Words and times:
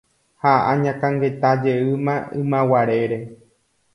ha 0.43 0.53
añakãngetajeýma 0.71 2.15
ymaguarére 2.39 3.19